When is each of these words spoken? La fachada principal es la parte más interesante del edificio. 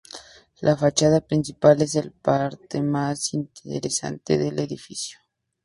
La 0.61 0.75
fachada 0.75 1.21
principal 1.21 1.79
es 1.83 1.93
la 1.93 2.09
parte 2.23 2.81
más 2.81 3.35
interesante 3.35 4.35
del 4.39 4.57
edificio. 4.57 5.19